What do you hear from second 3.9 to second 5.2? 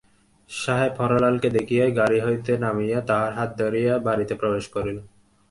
বাড়িতে প্রবেশ করিল।